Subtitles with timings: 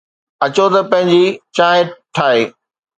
[0.45, 1.23] اچو ته پنهنجي
[1.55, 2.43] چانهه ٺاهي.